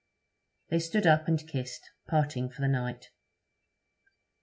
They 0.69 0.79
stood 0.79 1.05
up 1.05 1.27
and 1.27 1.47
kissed, 1.47 1.91
parting 2.07 2.49
for 2.49 2.61
the 2.61 2.67
night. 2.67 3.11